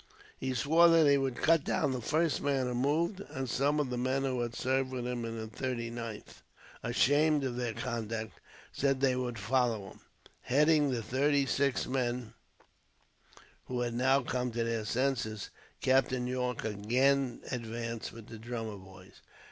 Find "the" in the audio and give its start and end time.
1.91-2.01, 3.91-3.99, 5.37-5.45, 10.89-11.03, 18.25-18.39